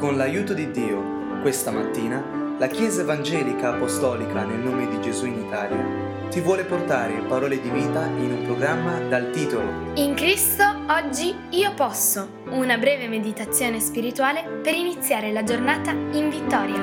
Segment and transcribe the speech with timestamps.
[0.00, 5.44] Con l'aiuto di Dio, questa mattina, la Chiesa Evangelica Apostolica nel nome di Gesù in
[5.44, 11.34] Italia ti vuole portare parole di vita in un programma dal titolo In Cristo oggi
[11.50, 16.80] io posso, una breve meditazione spirituale per iniziare la giornata in vittoria.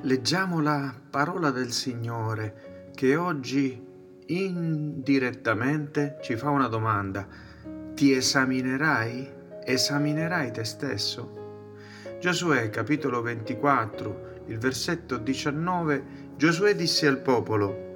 [0.00, 3.78] Leggiamo la parola del Signore che oggi
[4.24, 7.26] indirettamente ci fa una domanda.
[7.92, 9.39] Ti esaminerai?
[9.64, 11.38] Esaminerai te stesso?
[12.20, 16.04] Giosuè capitolo 24, il versetto 19,
[16.36, 17.88] Giosuè disse al popolo,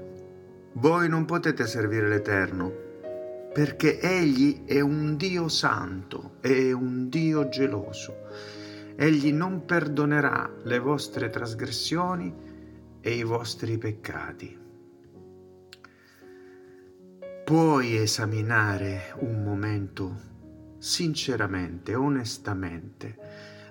[0.75, 2.73] voi non potete servire l'Eterno,
[3.53, 8.17] perché Egli è un Dio santo, è un Dio geloso.
[8.97, 12.35] Egli non perdonerà le vostre trasgressioni
[13.01, 14.59] e i vostri peccati.
[17.45, 20.34] Puoi esaminare un momento
[20.85, 23.17] sinceramente, onestamente,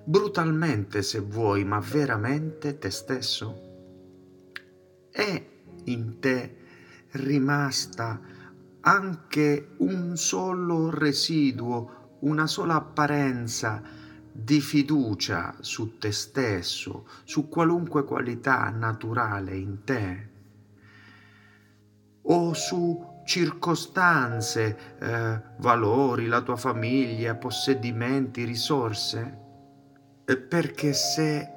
[0.03, 3.61] brutalmente se vuoi, ma veramente te stesso?
[5.11, 5.45] È
[5.83, 6.57] in te
[7.11, 8.19] rimasta
[8.81, 13.83] anche un solo residuo, una sola apparenza
[14.31, 20.29] di fiducia su te stesso, su qualunque qualità naturale in te,
[22.23, 29.41] o su circostanze, eh, valori, la tua famiglia, possedimenti, risorse?
[30.25, 31.51] Perché se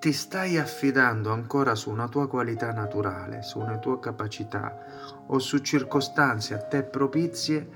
[0.00, 5.58] ti stai affidando ancora su una tua qualità naturale, su una tua capacità o su
[5.58, 7.68] circostanze a te propizie,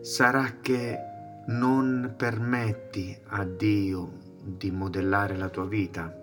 [0.00, 0.98] sarà che
[1.46, 4.12] non permetti a Dio
[4.42, 6.14] di modellare la tua vita.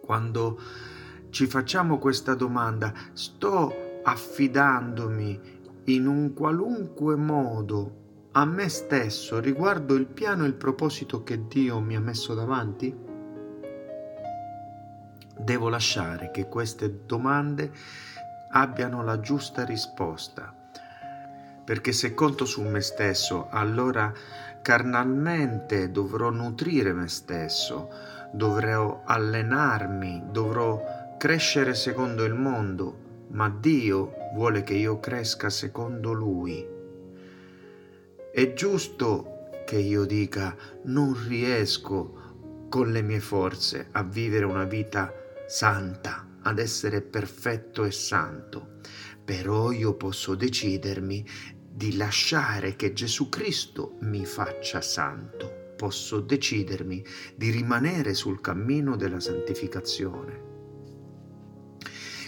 [0.00, 0.60] Quando
[1.30, 5.40] ci facciamo questa domanda, sto affidandomi
[5.86, 11.80] in un qualunque modo a me stesso riguardo il piano e il proposito che Dio
[11.80, 12.94] mi ha messo davanti?
[15.38, 17.72] Devo lasciare che queste domande
[18.50, 20.54] abbiano la giusta risposta,
[21.64, 24.12] perché se conto su me stesso, allora
[24.62, 27.90] carnalmente dovrò nutrire me stesso,
[28.32, 36.66] dovrò allenarmi, dovrò crescere secondo il mondo, ma Dio vuole che io cresca secondo Lui.
[38.32, 45.12] È giusto che io dica non riesco con le mie forze a vivere una vita
[45.46, 48.78] santa, ad essere perfetto e santo,
[49.24, 51.26] però io posso decidermi
[51.68, 55.74] di lasciare che Gesù Cristo mi faccia santo.
[55.76, 57.04] Posso decidermi
[57.34, 60.55] di rimanere sul cammino della santificazione.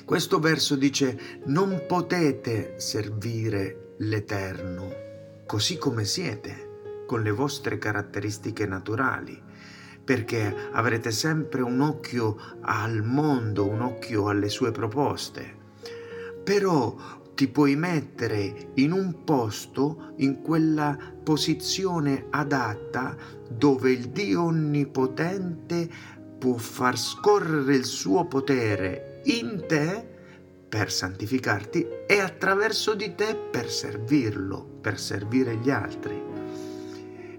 [0.09, 4.89] Questo verso dice non potete servire l'Eterno
[5.45, 9.39] così come siete, con le vostre caratteristiche naturali,
[10.03, 15.57] perché avrete sempre un occhio al mondo, un occhio alle sue proposte.
[16.43, 16.97] Però
[17.35, 23.15] ti puoi mettere in un posto, in quella posizione adatta
[23.47, 25.87] dove il Dio Onnipotente
[26.39, 30.17] può far scorrere il suo potere in te
[30.69, 36.23] per santificarti e attraverso di te per servirlo, per servire gli altri.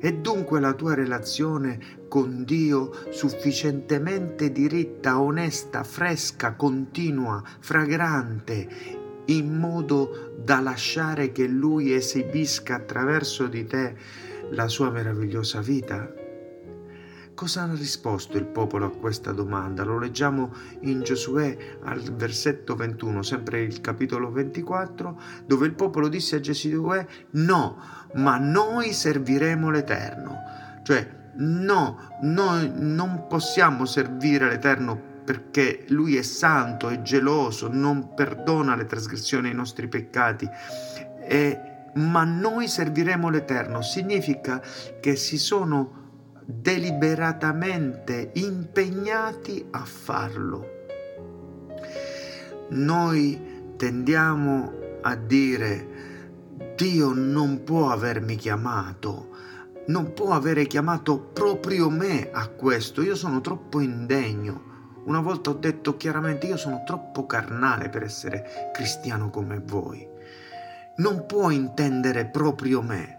[0.01, 8.67] E dunque la tua relazione con Dio sufficientemente diritta, onesta, fresca, continua, fragrante,
[9.25, 13.95] in modo da lasciare che Lui esibisca attraverso di te
[14.51, 16.18] la sua meravigliosa vita?
[17.39, 19.85] Cosa ha risposto il popolo a questa domanda?
[19.85, 26.35] Lo leggiamo in Giosuè al versetto 21, sempre il capitolo 24, dove il popolo disse
[26.35, 27.81] a Giosuè no,
[28.15, 30.35] ma noi serviremo l'Eterno.
[30.83, 38.75] Cioè, no, noi non possiamo servire l'Eterno perché Lui è santo, è geloso, non perdona
[38.75, 40.45] le trasgressioni e i nostri peccati.
[41.21, 41.61] E,
[41.93, 43.81] ma noi serviremo l'Eterno.
[43.81, 44.61] Significa
[44.99, 45.98] che si sono
[46.51, 50.77] deliberatamente impegnati a farlo.
[52.69, 54.73] Noi tendiamo
[55.03, 55.87] a dire
[56.75, 59.29] Dio non può avermi chiamato,
[59.87, 64.65] non può avere chiamato proprio me a questo, io sono troppo indegno.
[65.05, 70.07] Una volta ho detto chiaramente io sono troppo carnale per essere cristiano come voi.
[70.97, 73.18] Non può intendere proprio me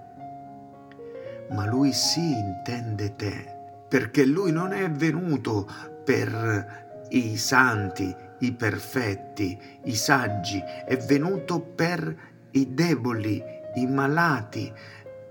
[1.50, 3.56] ma lui sì intende te,
[3.88, 5.68] perché lui non è venuto
[6.04, 12.16] per i santi, i perfetti, i saggi, è venuto per
[12.52, 13.42] i deboli,
[13.74, 14.72] i malati,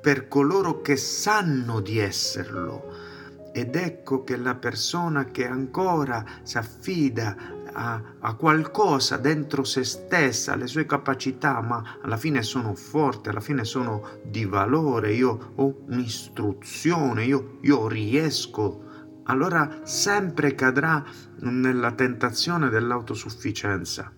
[0.01, 3.07] per coloro che sanno di esserlo.
[3.51, 7.36] Ed ecco che la persona che ancora si affida
[7.79, 13.39] a, a, qualcosa dentro se stessa, alle sue capacità, ma alla fine sono forte, alla
[13.39, 18.83] fine sono di valore, io ho un'istruzione, io, io riesco,
[19.23, 21.03] allora sempre cadrà
[21.39, 24.11] nella tentazione dell'autosufficienza.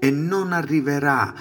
[0.00, 1.34] E non arriverà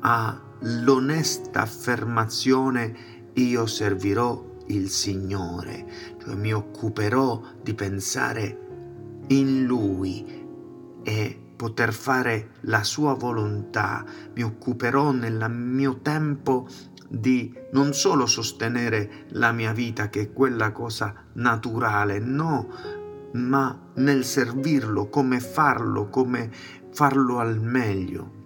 [0.00, 5.86] all'onesta affermazione io servirò il Signore,
[6.22, 8.68] cioè mi occuperò di pensare
[9.30, 10.24] in Lui
[11.02, 14.04] e poter fare la sua volontà,
[14.34, 16.66] mi occuperò nel mio tempo
[17.08, 22.68] di non solo sostenere la mia vita, che è quella cosa naturale, no,
[23.32, 26.50] ma nel servirlo, come farlo, come
[26.92, 28.38] farlo al meglio.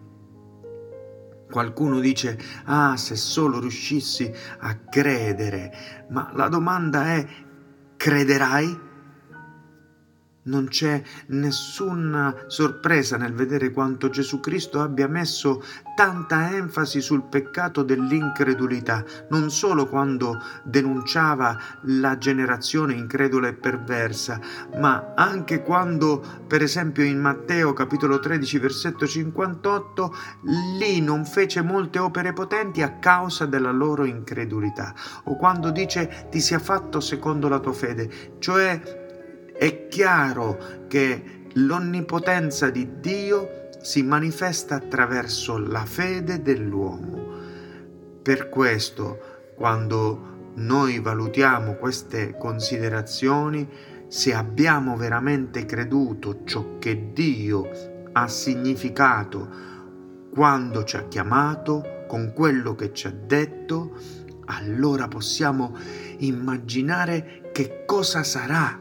[1.51, 7.27] Qualcuno dice, ah, se solo riuscissi a credere, ma la domanda è,
[7.97, 8.84] crederai?
[10.47, 15.63] Non c'è nessuna sorpresa nel vedere quanto Gesù Cristo abbia messo
[15.97, 24.39] tanta enfasi sul peccato dell'incredulità, non solo quando denunciava la generazione incredula e perversa,
[24.79, 30.15] ma anche quando, per esempio in Matteo capitolo 13 versetto 58,
[30.79, 34.95] lì non fece molte opere potenti a causa della loro incredulità,
[35.25, 39.03] o quando dice ti sia fatto secondo la tua fede, cioè
[39.57, 40.59] è chiaro
[40.89, 47.23] che l'onnipotenza di Dio si manifesta attraverso la fede dell'uomo.
[48.23, 53.69] Per questo, quando noi valutiamo queste considerazioni,
[54.09, 57.69] se abbiamo veramente creduto ciò che Dio
[58.13, 59.73] ha significato
[60.33, 63.97] quando ci ha chiamato, con quello che ci ha detto,
[64.47, 65.77] allora possiamo
[66.19, 68.81] immaginare che cosa sarà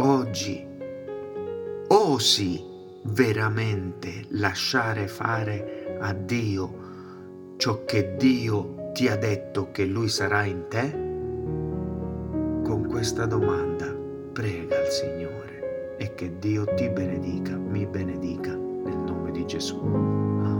[0.00, 0.66] oggi
[1.88, 2.64] osi
[3.02, 10.64] veramente lasciare fare a Dio ciò che Dio ti ha detto che Lui sarà in
[10.68, 10.90] te?
[12.62, 13.94] Con questa domanda
[14.32, 20.59] prega al Signore e che Dio ti benedica, mi benedica nel nome di Gesù.